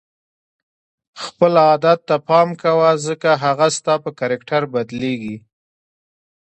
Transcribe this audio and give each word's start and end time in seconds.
خپل 1.23 1.53
عادت 1.65 1.99
ته 2.07 2.15
پام 2.27 2.49
کوه 2.61 2.89
ځکه 3.07 3.29
هغه 3.43 3.67
ستا 3.77 3.93
په 4.03 4.09
کرکټر 4.19 4.61
بدلیږي. 4.73 5.35